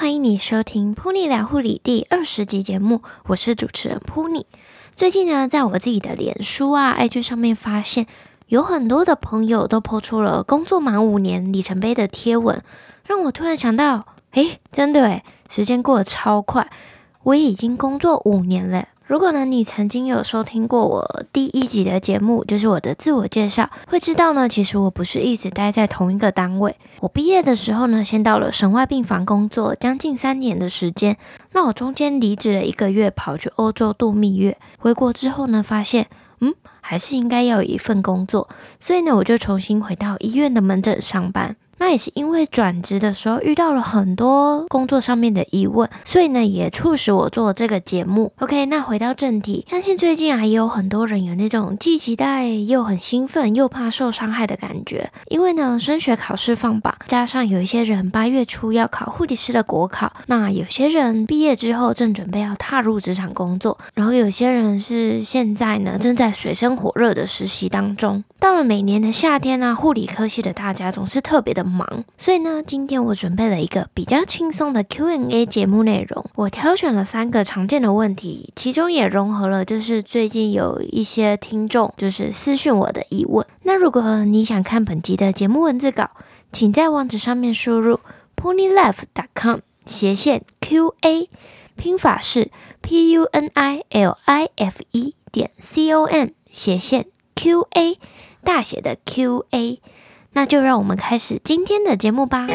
[0.00, 4.44] 欢迎你收听 Pony 聊护理第二十集节目，我是主持人 Pony。
[4.94, 8.06] 最近呢，在我自己的脸书啊、IG 上面发现，
[8.46, 12.62] 有很多的朋友都 po 出了工作满五年里程碑的贴文，
[13.06, 16.70] 让我突然想到，诶，真的诶，时间过得超快，
[17.24, 18.86] 我也已经工作五年了。
[19.08, 26.76] 如果呢，你曾经有收听过我第一集的节目，就是我的自我介绍，会知道呢，其实我不是一直待在同一个单位。
[27.00, 31.16] 我毕业的时候呢，先到了省外病房工作，将近三年的时间。
[31.52, 34.58] 那我中间离职了一个月，跑去欧洲度蜜月。
[34.78, 36.08] 回国之后呢，发现，
[36.42, 36.52] 嗯，
[36.82, 41.56] 还是应该要有一份工作，所以呢，我就重新回到医院的门诊上班。
[41.78, 48.32] 那也是因为转职的时候遇到了很多工作上面的疑问，所以呢也促使我做这个节目。
[48.40, 68.22] OK，那回到正题，相信最近啊也有很多人有那种既期待又很兴奋又怕受伤害的感觉，因为呢升学考试放榜，加上有一些人八月初要考护理师的国考，那有些人毕业之后正准备要踏入职场工作，然后有些人是现在呢正在水深火热的实习当中。
[68.40, 76.24] 到了每年的夏天呢，护理科系的大家总是特别的忙，所以呢，今天我准备了一个比较轻松的 Q&A 节目内容。
[76.34, 83.46] 我挑选了三个常见的问题，其中也融合了就是最近有一些听众就是私讯我的疑问。
[83.62, 86.10] 那如果你想看本集的节目文字稿，
[86.52, 88.00] 请在网址上面输入
[88.36, 91.28] punilife.com 斜线 QA，
[91.76, 97.96] 拼法是 P U N I L I F E 点 C O M 斜线 QA。
[98.44, 99.80] 大写的 QA，
[100.38, 102.46] 那就让我们开始今天的节目吧。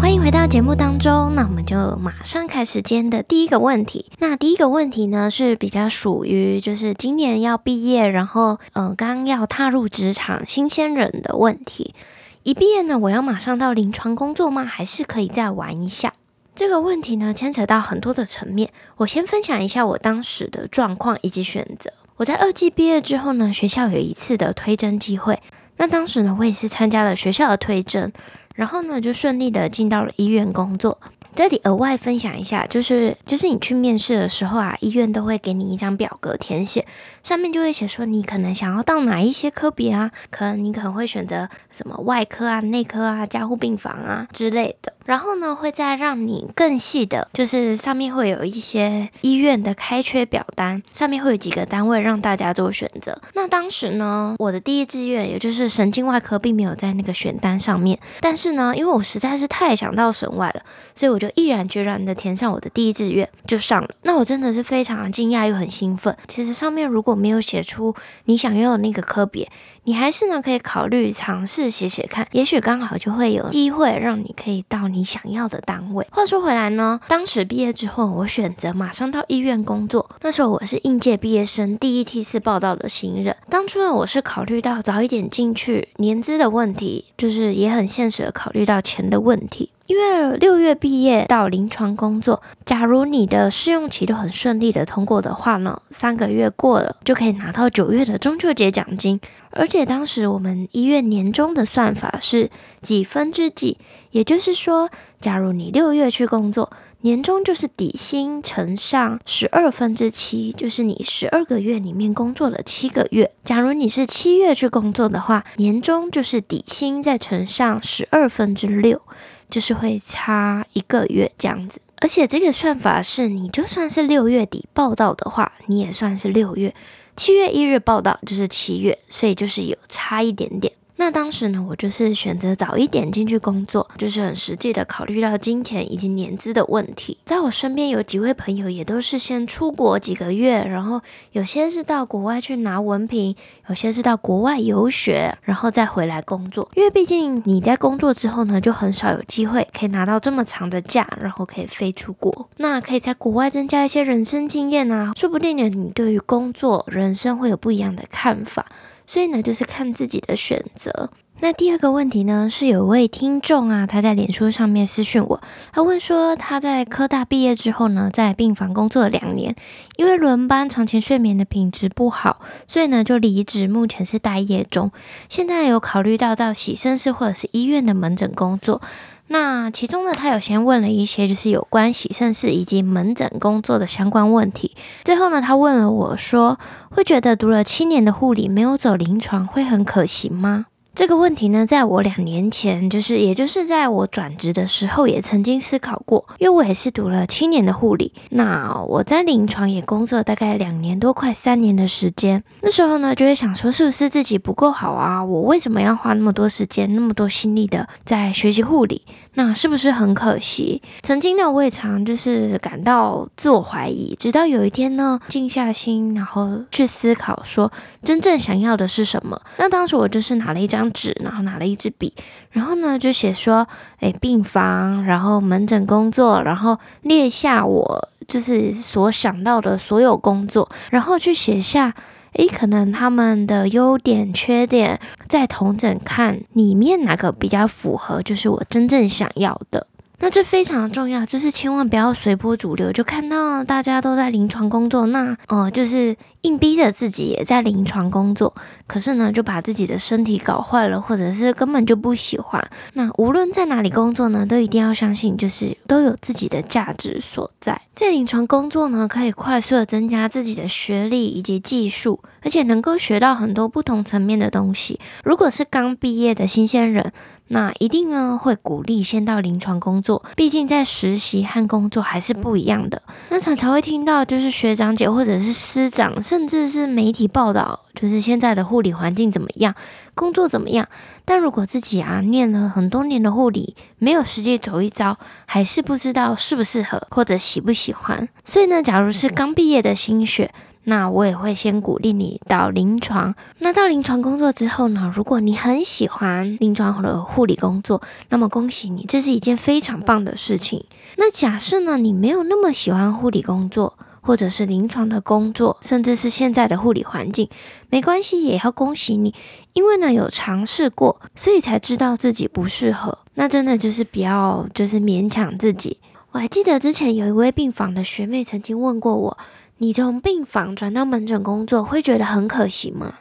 [0.00, 4.06] 欢迎回到节目当中，那我们就马上开始今天的第一个问题。
[4.20, 11.96] 那第一个问题呢，是比较属于就是今年要毕业，然后嗯，刚要踏入职场新鲜人的问题。
[12.44, 14.64] 一毕业呢，我要马上到临床工作吗？
[14.64, 16.12] 还是可以再玩一下？
[16.56, 18.72] 这个问题呢，牵扯到很多的层面。
[18.96, 21.92] 我先分享一下我当时的状况以及选择。
[22.16, 25.40] 我在二季毕业之后呢，学校有一次的推甄机会，
[25.76, 28.12] 那当时呢，我也是参加了学校的推甄。
[28.56, 30.98] 然后呢，就顺利的进到了医院工作。
[31.34, 36.86] 这里额外分享一下，就是就是你去面试的时候啊，医院都会给你一张表格填写，
[37.22, 44.92] 上面就会写说你可能想要到哪一些科别啊，可能你可能会选择什么外科啊、内科啊、加护病房啊之类的。
[45.04, 53.20] 然后呢，会再让你更细的，就是上面会有一些医院的开缺表单，上面会有几个单位让大家做选择。
[53.34, 57.98] 那当时呢，我的第一志愿也就是神经外科，并没有在那个选单上面。
[58.20, 60.62] 但是呢，因为我实在是太想到省外了，
[60.94, 63.90] 所以我就毅然决然的填上我的第一志愿就上了。
[64.02, 66.16] 那我真的是非常惊讶又很兴奋。
[66.28, 67.94] 其实上面如果没有写出
[68.26, 69.48] 你想要的那个科别，
[69.84, 76.06] 你还是呢可以考虑尝试写写看，也许刚好就会有机会让你可以到你想要的单位。
[76.10, 80.08] 话说回来呢，当时毕业之后，我选择马上到医院工作。
[80.20, 83.36] 那时候我是应届毕业生，第一梯次报到的新人。
[83.50, 89.70] 当初呢，我是考虑到早一点进去，年资的问题，就是也很现实的考虑到钱的问题。
[89.86, 99.20] 因为六月毕业到临床工作，假如你的试用期都很顺利的通过的话呢，三个月过了就可以拿到九月的中秋节奖金。
[99.50, 102.50] 而且当时我们医院年终的算法是
[102.80, 103.76] 几分之几，
[104.12, 104.88] 也就是说，
[105.20, 106.72] 假如你六月去工作，
[107.02, 113.30] 年终就是底薪乘上十二分之七，就是你十二个月里面工作了七个月。
[113.44, 119.02] 假如你是七月去工作的话，年终就是底薪再乘上十二分之六。
[119.52, 126.74] 就是会差一个月这样子，而且这个算法是你就算是六月底报到的话，你也算是六月，
[127.16, 130.72] 七月一日报到就是七月，所以就是有差一点点。
[131.02, 137.18] 那当时呢，我就是选择早一点进去工作，就是很实际的考虑到金钱以及年资的问题。
[137.24, 141.00] 在我身边有几位朋友也都是先出国几个月，然后
[141.32, 143.34] 有些是到国外去拿文凭，
[143.68, 146.68] 有些是到国外游学，然后再回来工作。
[146.76, 152.48] 因为毕竟你在工作之后呢，就很少有机会可以拿到这么长的假，然后可以飞出国。
[152.58, 158.64] 那可以在国外增加一些人生经验啊，说不定呢，你对于工作、人生会有不一样的看法。
[159.12, 161.10] 所以呢，就是看自己的选择。
[161.40, 169.54] 那第二个问题呢，是有位听众啊，他在脸书上面私讯我，他问说他在科大毕业之后呢，在病房工作了两年，
[169.96, 174.90] 因为轮班、长期睡眠的品质不好，所以呢就离职，目前是待业中。
[175.28, 178.80] 现在有考虑到到洗身室或者是医院的门诊工作。
[179.28, 184.76] 那其中呢，他有先问了一些就是有关洗肾室以及门诊工作的相关问题。
[185.04, 186.58] 最后呢，他问了我说，
[186.90, 190.66] 会觉得读了七年的护理没有走临床会很可惜吗？
[190.94, 196.22] 这个问题呢，在我两年前，就是也就是在我转职的时候，也曾经思考过。
[196.38, 202.44] 因为我也是读了七年的护理，那我在临床也工作大概两年多，快三年的时间。
[202.60, 205.24] 那时候呢，就会想说，是不是自己不够好啊？
[205.24, 209.00] 我为什么要花那么多时间、那么多心力的在学习护理？
[209.34, 210.82] 那是不是很可惜？
[211.02, 219.40] 曾经呢，我也常就是感到自我怀疑，直到有一天呢，静下心，然后去思考，说真正想要的是什么。
[219.56, 222.12] 那当时我就是拿了一张纸，然后拿了一支笔，
[222.50, 223.66] 然后呢就写说，
[224.00, 231.94] 诶，病房，然后门诊工作，然后列下我就是所想到的所有工作，然后去写下。
[232.34, 234.98] 诶，可能他们的优点、缺点，
[235.28, 239.86] 在同整看里面哪个比较符合，就是我真正想要的。
[240.22, 248.54] 那这非常重要，就是千万不要随波逐流，就看到大家都在临床工作，那哦、呃，就是硬逼着自己也在临床工作，
[248.86, 252.64] 可是呢，就把自己的身体搞坏了，或者是根本就不喜欢。
[252.92, 257.82] 那无论在哪里工作呢，都一定要相信，就是都有自己的价值所在。
[257.96, 265.00] 在临床工作呢，可以快速的增加自己的学历以及技术，而且能够学到很多不同层面的东西。
[265.24, 267.12] 如果是刚毕业的新鲜人，
[267.48, 273.02] 那一定呢会鼓励先到临床工作，毕竟在实习和工作还是不一样的。
[273.28, 279.74] 那常常会听到就是学长姐或者是师长，甚至是媒体报道，就是现在的护理环境怎么样，
[280.14, 280.88] 工作怎么样。
[281.26, 288.28] 但如果自己啊念了很多年的护理，没有实际走一遭，还是不知道适不适合或者喜不喜欢。
[288.44, 290.50] 所以呢，假如是刚毕业的新血。
[290.84, 293.34] 那我也会先鼓励你到临床。
[293.58, 300.84] 那到临床工作之后呢，如果你很喜欢临床的护理工作，那么恭喜你，这是一件非常棒的事情。
[301.16, 307.48] 那假设呢，你没有那么喜欢护理工作，或者是临床的工作，甚至是现在的护理环境，
[307.88, 309.32] 没关系，也要恭喜你，
[309.74, 313.18] 因为呢有尝试过，所以才知道自己不适合。
[313.34, 315.98] 那真的就是不要就是勉强自己。
[316.32, 319.38] 我还记得之前有一位病房的学妹曾经问过我。
[319.82, 323.14] 你从病房转到门诊工作，会觉得很可惜吗？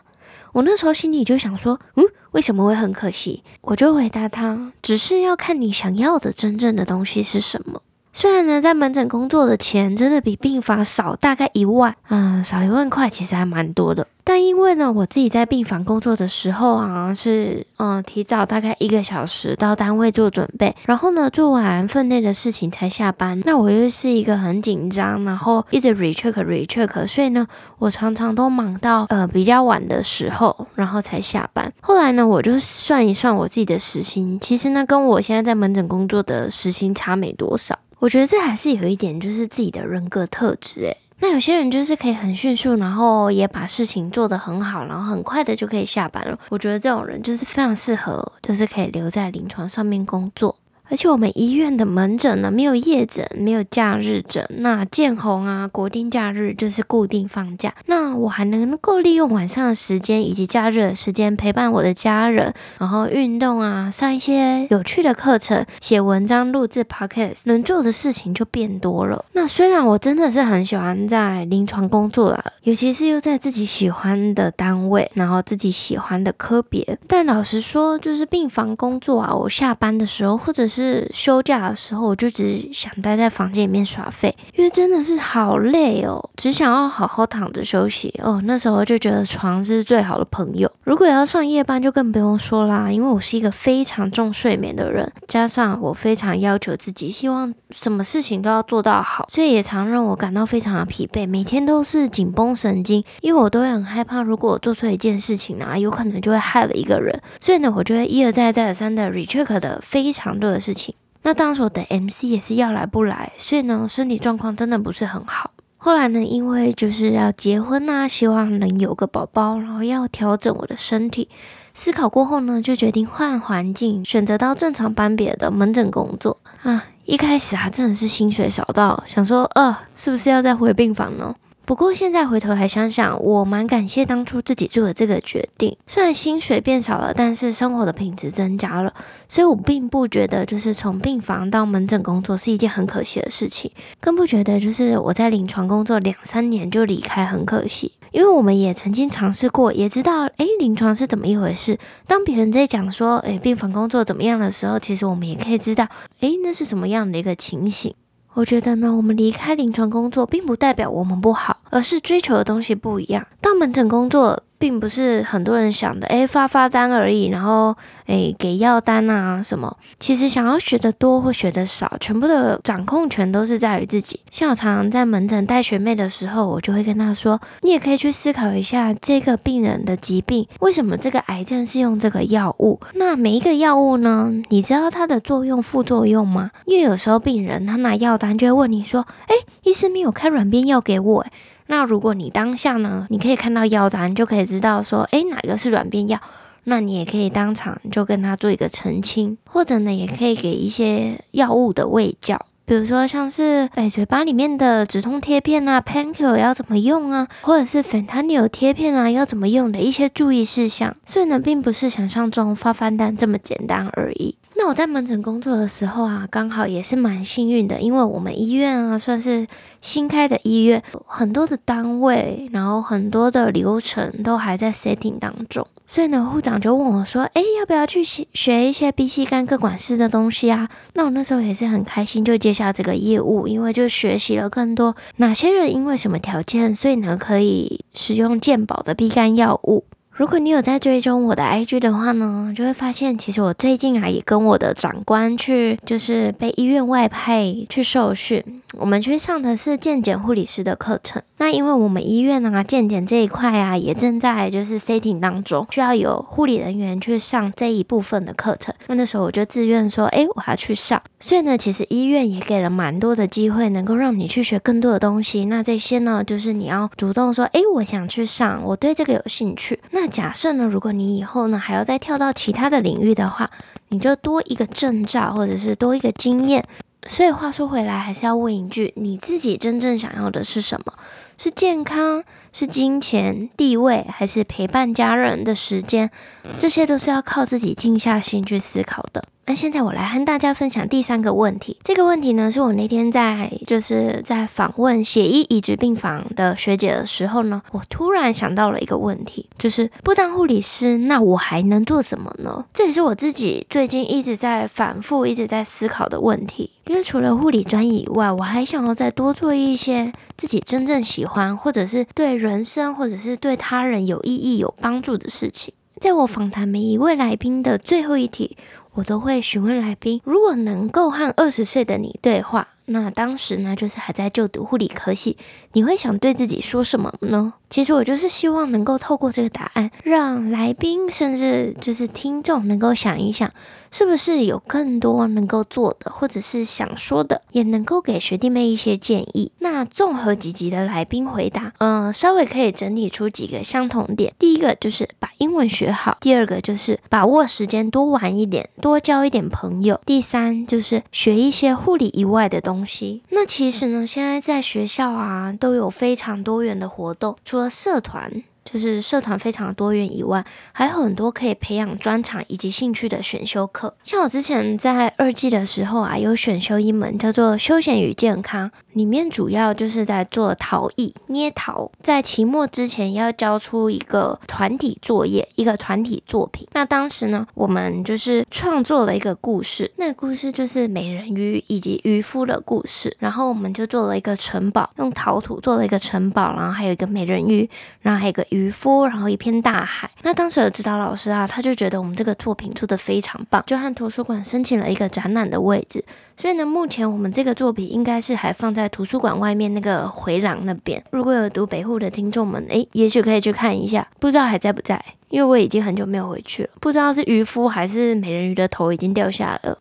[0.54, 3.44] 我那时候心里就想说，嗯，为什么会很可惜？
[3.62, 7.82] 我就回答他，只是要看你想要的真正的东西是什么。
[8.14, 14.06] 虽然呢，在门诊工作的钱真的比病房少大概一万，嗯，少一万块其实还蛮多的。
[14.32, 23.38] 但因为呢，我自己在病房工作的时候啊，是嗯提早大概一个小时到单位做准备，然后呢做完分内的事情才下班。
[23.44, 27.46] 那我又是一个很紧张，然后一直 recheck recheck，所以呢，
[27.78, 31.70] 我常常都忙到呃比较晚的时候，然后才下班。
[31.82, 37.78] 后来呢，我就算一算我自己的时薪，其实呢，跟我现在在门诊工作的时薪差没多少。
[38.00, 40.98] 我觉得这还是有一点就是自己的人格特质诶。
[41.22, 46.38] 那有些人就是可以很迅速，然后也把事情做得很好，然后很快的就可以下班了。
[46.50, 50.56] 我觉得这种人就是非常适合，就是可以留在临床上面工作。
[50.92, 54.46] 而且我们医院的门诊呢，没有夜诊，没有假日诊。
[54.58, 57.74] 那建红啊，国定假日就是固定放假。
[57.86, 69.24] 那我还能够利用晚上的时间以及假日的时间陪伴我的家人，然后运动啊，上一些有趣的课程，写文章、录制 podcast，能做的事情就变多了。
[69.32, 88.42] 那虽然我真的是很喜欢在临床工作啦，尤其是又在自己喜欢的单位，然后自己喜欢的科别，但老实说，就是病房工作啊，我下班的时候或者是是休假的时候，我就只想待在房间里面耍废，因为真的是好累哦，只想要好好躺着休息哦。
[88.46, 90.70] 那时候就觉得床是最好的朋友。
[90.84, 110.71] 如果要上夜班，就更不用说啦，因为我是一个非常重睡眠的人，加上我非常要求自己，希望什么事情都要做到好，所以也常让我感到非常的疲惫，每天都是紧绷神经，因为我都会很害怕，如果我做错一件事情啊，有可能就会害了一个人，所以呢，我就会一而再再而三的 recheck 的非常多的事。
[110.72, 115.52] 事情，那当时我的 MC 也是要来不来，所以呢，身体状况真的不是很好。
[115.78, 121.28] 后来呢，因为就是要结婚呐、希望能有个宝宝，然后要调整我的身体。
[121.74, 126.86] 思考过后呢，就决定换环境，选择到正常班别的门诊工作啊。
[127.06, 131.36] 一开始啊，真的是薪水少到想说，呃，是不是要再回病房呢？
[131.72, 135.78] 不过现在回头来想想，我蛮感谢当初自己做的这个决定。
[135.88, 138.94] 虽然薪水变少了，但是生活的品质增加了，
[139.30, 147.94] 所以我并不觉得就是从病房到门诊工作是一件很可惜的事情，更不觉得就是我在临床工作两三年就离开很可惜。
[148.12, 151.80] 因为我们也曾经尝试过，也知道，诶，临床是怎么一回事。
[152.06, 155.88] 当别人在讲说，诶，病房工作怎么样的时候，其实我们也可以知道，
[156.20, 157.96] 诶，那是什么样的一个情形。
[158.34, 163.28] 我觉得呢，我们离开临床工作，并不代表我们不好，而是追求的东西不一样。
[163.42, 167.76] 到门诊工作，并不是很多人想的，诶，发发单而已，然后
[168.06, 169.76] 诶，给药单啊什么。
[170.00, 174.20] 其实想要学得多或学得少，全部的掌控权都是在于自己。
[174.30, 182.80] 像我常常在门诊带学妹的时候，我就会跟她说，你也可以去思考一下这个病人的疾病，为什么这个癌症是用这个药物？
[182.94, 186.52] 那每一个药物呢，你知道它的作用、副作用吗？
[186.66, 191.26] 因为有时候病人他拿药单就会问你说，诶，医师没有开软便药给我，
[191.72, 196.20] 那如果你当下呢，你可以看到药单，就可以知道说，诶，哪个是软便药？
[196.66, 210.94] 那你也可以当场就跟他做一个澄清，或者呢，也可以给一些药物的卫教，比如说像是，诶，嘴巴里面的止痛贴片啊 p a n c i l 要怎么用啊，或者是 fentanyl 贴片啊，要怎么用的一些注意事项。
[211.06, 214.36] 所以呢，并不是想象中发发单这么简单而已。
[214.56, 219.48] 那我在门诊工作的时候啊，刚好也是蛮幸运的，因为我们医院啊算是
[219.82, 239.86] 新开的医院，很多的单位，然后很多的流程都还在 setting 当中，所以呢，护长就问我说：“诶，要不要去学一些 B C 肝个管事的东西啊？”那我那时候也是很开心，就接下这个业务，因为就学习了更多哪些人因为什么条件，所以呢可以使用健保的 B 肝药物。
[240.14, 248.44] 如果你有在追踪我的 IG 的话呢，就会发现其实我最近啊也跟我的长官去，就是被医院外派去受训。
[248.78, 251.22] 我们去上的是健检护理师的课程。
[251.38, 258.76] 那因为我们医院啊健检这一块啊也正在就是 setting 当中，需要有护理人员去上这一部分的课程。
[258.88, 261.02] 那那时候我就自愿说，诶，我要去上。
[261.20, 265.46] 所以呢，其实医院也给了蛮多的机会，能够让你去学更多的东西。
[265.46, 269.80] 那这些呢，就是你要主动说，诶，我想去上，我对这个有兴趣。
[269.90, 273.52] 那那假设呢，如果你以后呢还要再跳到其他的领域的话，
[273.90, 276.66] 你就多一个证照，或者是多一个经验。
[277.08, 280.94] 所以话说回来，还是要问一句：你自己真正想要的是什么？
[281.38, 286.10] 是健康，是金钱、地位，还是陪伴家人的时间？
[286.58, 289.24] 这些都是要靠自己静下心去思考的。
[289.52, 291.76] 那现在我来和大家分享第三个问题。
[291.84, 302.64] 这个问题呢，是我那天在就是在访问血液移植病房的学姐的时候呢，我突然想到了一个问题，就是不当护理师，那我还能做什么呢？
[302.74, 306.72] 这也是我自己最近一直在反复、一直在思考的问题。
[306.86, 315.74] 因为除了护理专业以外，我还想要再多做一些自己真正喜欢，或者是对人生，或者是对他人有意义、有帮助的事情。
[316.00, 318.58] 在我访谈每一位来宾的最后一题，
[318.94, 325.38] 我都会询问来宾：如果能够和二十岁的你对话，那当时呢，就是还在就读护理科系，
[325.74, 327.54] 你会想对自己说什么呢？
[327.72, 333.50] 其实我就是希望能够透过这个答案，让来宾甚至就是听众能够想一想，
[333.92, 339.54] 是不是有更多能够做的，或者是想说的，也能够给学弟妹一些建议。
[339.60, 344.34] 那综合几集的来宾回答，呃，稍微可以整理出几个相同点。
[344.38, 349.98] 第一个就是把英文学好，第二个就是把握时间多玩一点，多交一点朋友。
[350.06, 353.24] 第三就是学一些护理以外的东西。
[353.30, 358.44] 那其实呢，现在在学校啊，都有非常多元的活动，除社团。
[358.64, 363.94] 就是社团非常多元以外，还有很多可以培养专长以及兴趣的选修课。
[364.04, 371.92] 像我之前在二季的时候啊，有选修一门叫做休闲与健康，里面主要就是在做陶艺、捏陶。
[372.02, 376.68] 在期末之前要交出一个团体作业，一个团体作品。
[376.74, 383.18] 那当时呢，我们就是创作了一个故事，那个故事就是美人鱼以及渔夫的故事。
[383.20, 387.68] 然后我们就做了一个城堡，用陶土做了一个城堡，然后还有一个美人鱼，
[388.02, 388.46] 然后还有一个。
[388.52, 390.10] 渔夫，然后一片大海。
[390.24, 396.04] 那当时的指导老师啊，他就觉得我们这个作品做得非常棒，就和图书馆申请了一个展览的位置。
[396.36, 401.02] 所以呢，目前我们这个作品应该是还放在图书馆外面那个回廊那边。
[401.12, 405.04] 如果有读北户的听众们，诶，也许可以去看一下，不知道还在不在？
[405.30, 409.78] 因为我已经很久没有回去了，不知道是渔夫还是美人鱼的头已经掉下了。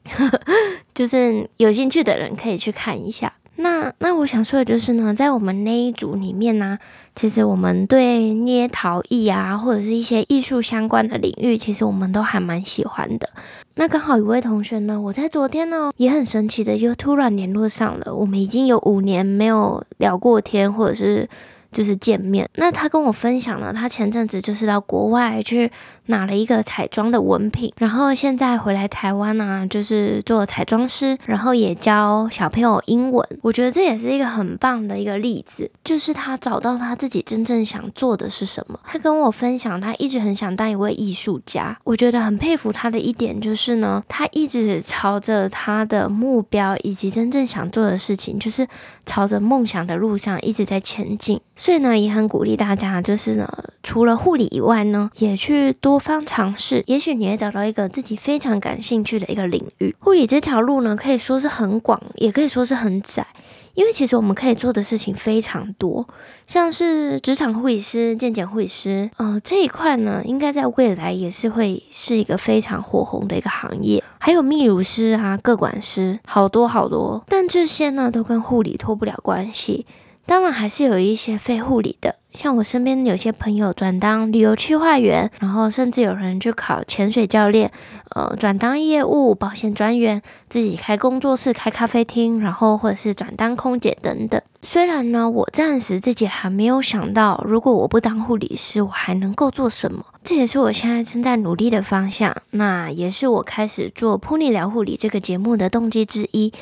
[0.94, 3.32] 就是有兴趣的人可以去看一下。
[3.60, 6.78] 那那我想说的就是呢，在我们那一组里面呢、
[7.14, 13.28] 其实我们对捏陶艺啊，或者是一些艺术相关的领域，其实我们都还蛮喜欢的。
[13.74, 21.28] 那刚好有位同学呢，我在昨天呢也很神奇的就突然联络上了，我们已经有五年没有聊过天，或者是
[21.72, 22.48] 就是见面。
[22.54, 25.70] 那他跟我分享了，他前阵子就是到国外去
[26.06, 33.26] 拿了一个彩妆的文凭，然后现在回来台湾呢、啊，就是做彩妆师，然后也教小朋友英文。
[33.42, 38.78] 我觉得这也是一个很棒的一个例子，就是他找到他自己真正想做的是什么。
[38.84, 41.78] 他跟我分享，他一直很想当一位艺术家。
[41.84, 48.66] 我觉得很佩服他的一点就是呢，他一直朝着他的目标以及真正想做的事情，就是
[49.06, 51.40] 朝着梦想的路上一直在前进。
[51.60, 53.46] 所以呢，也很鼓励大家，就是呢，
[53.82, 59.94] 除了护理以外呢，也去多方尝试，也许你会找到一个自己非常感兴趣的一个领域。
[59.98, 63.26] 护理这条路呢，可以说是很广，也可以说是很窄。
[63.74, 66.08] 因为其实我们可以做的事情非常多，
[66.46, 74.02] 像是职场护理师、健检护理师，呃，这一块呢，应该在未来也是会是一个非常火红的一个行业。
[74.18, 77.22] 还有泌乳师啊、个管师，好多好多。
[77.28, 79.84] 但这些呢，都跟护理脱不了关系。
[80.30, 82.14] 当然，还是有一些非护理的。
[82.34, 87.72] 像我身边有些朋友转当旅游区划员，然后甚至有人去考潜水教练，
[88.14, 94.40] 呃，转当业务、保险专员，自己开工作室、开咖啡厅，然后或者是转当空姐等等。
[94.62, 100.04] 虽然呢，我暂时自己还没有想到，如果我不当护理师，我还能够做什么？
[100.22, 106.52] 这也是我现在正在努力的方向，那也是我开始做噗妮聊护理这个节目的动机之一。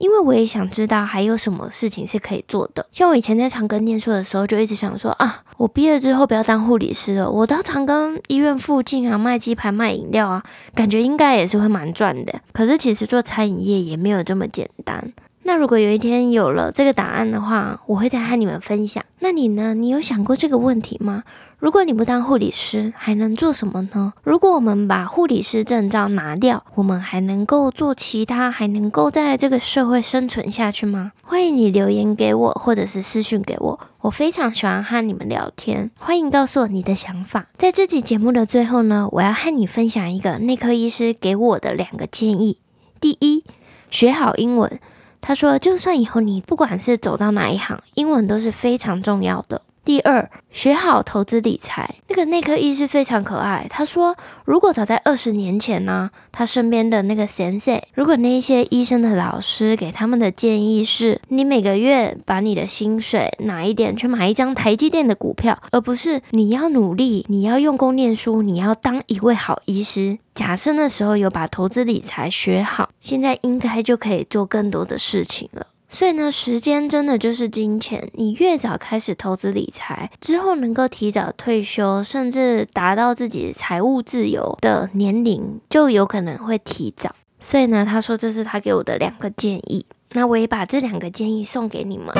[0.00, 2.86] 因为我也想知道还有什么事情是可以做的。
[2.90, 10.42] 像我以前在长庚念书的时候，就一直想说啊，我毕业之后不要当护理师了，我到长庚医院附近啊卖鸡排、卖饮料啊，
[10.74, 12.40] 感觉应该也是会蛮赚的。
[12.52, 15.12] 可是其实做餐饮业也没有这么简单。
[15.42, 19.02] 那如果有一天有了这个答案的话，我会再和你们分享。
[19.20, 19.74] 那你呢？
[19.74, 21.24] 你有想过这个问题吗？
[21.58, 24.14] 如果你不当护理师，还能做什么呢？
[24.22, 31.12] 如果我们把护理师证照拿掉，我们还能够做其他，还能够在这个社会生存下去吗？
[31.22, 35.90] 欢迎你留言给我，或者是私讯给我，我非常喜欢和你们聊天。
[35.98, 37.46] 欢迎告诉我你的想法。
[37.58, 42.58] 在这期节目的最后呢，我要和你分享一个内科医师给我的两个建议。
[42.98, 43.44] 第一，
[43.90, 44.80] 学好英文。
[45.20, 49.62] 他说，就算以后你不管是走到哪一行，英文都是非常重要的。
[49.82, 51.96] 第二，学好投资理财。
[52.08, 53.66] 那个内科医师非常可爱。
[53.70, 70.18] 他说，如果早在二十年前呢，他身边的那个先生，如果那些医生的老师给他们的建议是，你每个月把你的薪水拿一点去买一张台积电的股票，而不是你要努力，你要用功念书，你要当一位好医师。
[70.34, 75.66] 假设那时候有把投资理财学好，现在应该就可以做更多的事情了。
[75.92, 78.08] 所以呢，时间真的就是金钱。
[78.14, 87.14] 你越早开始投资理财，之后能够提早退休，甚至达到自己财务自由的年龄，就有可能会提早。
[87.40, 89.84] 所以呢，他说这是他给我的两个建议。
[90.12, 92.14] 那我也把这两个建议送给你们。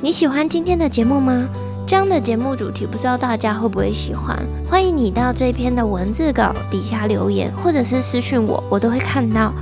[0.00, 1.48] 你喜欢今天的节目吗？
[1.92, 4.34] 这样的节目主题，不知道大家会不会喜欢？
[4.66, 9.52] 欢迎你到这篇的文字稿底下留言，或者是私讯我，我都会看到。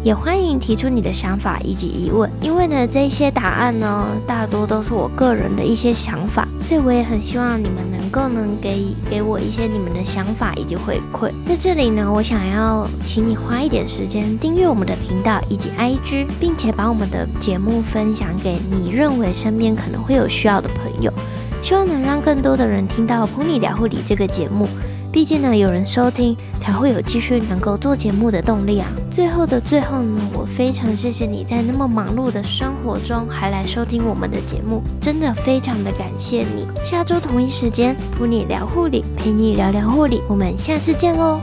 [0.00, 11.28] 也欢迎提出你的想法以及疑问，因为呢，这些答案呢，大多都是我个人的一些想法，所以我也很希望你们能够能给给我一些你们的想法以及回馈。
[11.44, 21.12] 在这里呢，我想要请你花一点时间订阅我们的频道以及 IG，并且把我们的节目分享给你认为身边可能会有需要的朋友。
[21.62, 24.66] 希望能让更多的人听到《噗妮聊护理》这个节目，
[25.12, 28.88] 毕竟呢，有人收听才会有继续能够做节目的动力啊！
[29.12, 36.66] 最后的最后呢，我非常谢谢你在那么忙碌的生活中还来收听我们的节目，真的非常的感谢你。
[36.84, 41.40] 下周同一时间，噗妮聊护理，陪你聊聊护理，我们下次见哦。